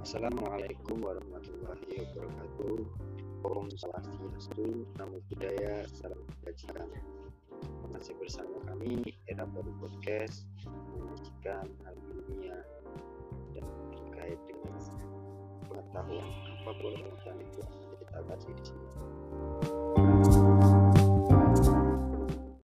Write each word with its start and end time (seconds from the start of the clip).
Assalamualaikum 0.00 1.04
warahmatullahi 1.04 2.08
wabarakatuh. 2.16 2.88
Om 3.44 3.68
Swastiastu, 3.68 4.88
Namo 4.96 5.20
Buddhaya, 5.28 5.84
Salam 5.92 6.24
Kebajikan. 6.40 6.88
Masih 7.92 8.16
bersama 8.16 8.64
kami 8.64 9.04
Era 9.28 9.44
Baru 9.44 9.68
Podcast 9.76 10.48
menyajikan 10.96 11.68
hal 11.84 11.96
dunia 12.16 12.56
dan 13.52 13.64
terkait 13.92 14.40
dengan 14.48 14.80
pengetahuan 15.68 16.28
apa 16.64 16.72
boleh 16.80 17.04
itu 17.36 17.60
kita 18.00 18.24
bahas 18.24 18.40
di 18.48 18.56
sini. 18.64 18.79